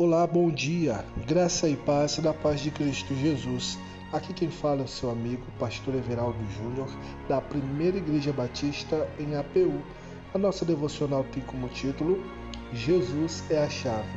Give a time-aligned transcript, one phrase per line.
[0.00, 3.76] Olá, bom dia, graça e paz da paz de Cristo Jesus.
[4.12, 6.88] Aqui quem fala é o seu amigo, pastor Everaldo Júnior,
[7.28, 9.82] da Primeira Igreja Batista em APU.
[10.32, 12.22] A nossa devocional tem como título
[12.72, 14.08] Jesus é a chave.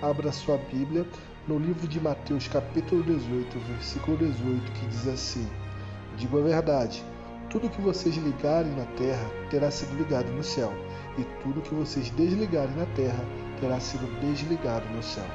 [0.00, 1.06] Abra sua Bíblia
[1.46, 5.46] no livro de Mateus, capítulo 18, versículo 18, que diz assim:
[6.16, 7.04] Digo a verdade,
[7.50, 10.72] tudo que vocês ligarem na terra terá sido ligado no céu,
[11.18, 13.24] e tudo que vocês desligarem na terra
[13.60, 15.26] terá sido desligado no céu.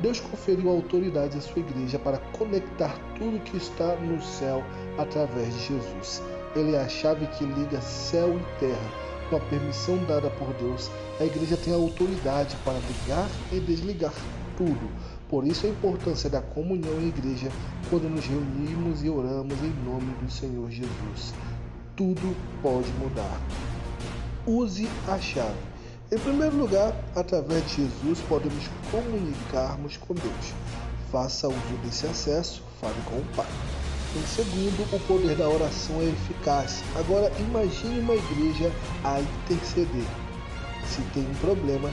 [0.00, 4.64] Deus conferiu autoridade à sua igreja para conectar tudo que está no céu
[4.96, 6.22] através de Jesus.
[6.56, 9.10] Ele é a chave que liga céu e terra.
[9.28, 14.12] Com a permissão dada por Deus, a igreja tem a autoridade para ligar e desligar
[14.56, 14.90] tudo.
[15.30, 17.52] Por isso a importância da comunhão em igreja
[17.88, 21.32] quando nos reunimos e oramos em nome do Senhor Jesus.
[21.96, 23.40] Tudo pode mudar.
[24.44, 25.54] Use a chave.
[26.10, 30.52] Em primeiro lugar, através de Jesus podemos comunicarmos com Deus.
[31.12, 33.46] Faça uso desse acesso, fale com o Pai.
[34.16, 36.82] Em segundo, o poder da oração é eficaz.
[36.96, 38.72] Agora imagine uma igreja
[39.04, 40.06] a interceder.
[40.88, 41.88] Se tem um problema,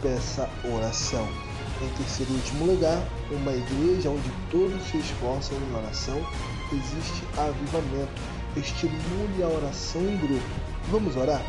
[0.00, 1.49] peça oração.
[1.82, 6.20] Em terceiro e último lugar, uma igreja onde todos se esforçam em oração,
[6.72, 8.22] existe avivamento.
[8.56, 10.44] Estimule a oração em grupo.
[10.90, 11.42] Vamos orar?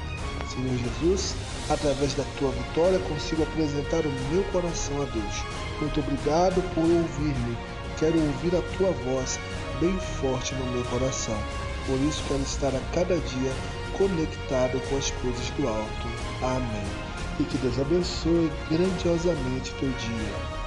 [0.54, 1.36] Senhor Jesus,
[1.70, 5.44] através da tua vitória consigo apresentar o meu coração a Deus.
[5.80, 7.58] Muito obrigado por ouvir-me.
[7.98, 9.40] Quero ouvir a tua voz
[9.80, 11.38] bem forte no meu coração.
[11.86, 13.52] Por isso quero estar a cada dia
[13.98, 16.08] conectado com as coisas do alto.
[16.42, 17.11] Amém.
[17.50, 20.61] Que Deus abençoe grandiosamente teu dia.